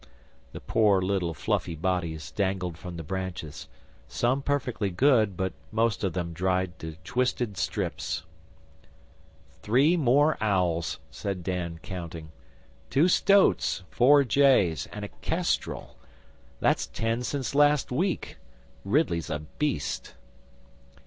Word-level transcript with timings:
The 0.51 0.59
poor 0.59 0.99
little 0.99 1.35
fluffy 1.35 1.75
bodies 1.75 2.31
dangled 2.31 2.75
from 2.75 2.97
the 2.97 3.03
branches 3.03 3.67
some 4.07 4.41
perfectly 4.41 4.89
good, 4.89 5.37
but 5.37 5.53
most 5.71 6.03
of 6.03 6.13
them 6.13 6.33
dried 6.33 6.79
to 6.79 6.95
twisted 7.03 7.55
strips. 7.55 8.23
'Three 9.61 9.95
more 9.97 10.39
owls,' 10.41 10.97
said 11.11 11.43
Dan, 11.43 11.79
counting. 11.83 12.31
'Two 12.89 13.07
stoats, 13.07 13.83
four 13.91 14.23
jays, 14.23 14.87
and 14.91 15.05
a 15.05 15.09
kestrel. 15.21 15.97
That's 16.59 16.87
ten 16.87 17.21
since 17.21 17.53
last 17.53 17.91
week. 17.91 18.37
Ridley's 18.83 19.29
a 19.29 19.37
beast. 19.37 20.15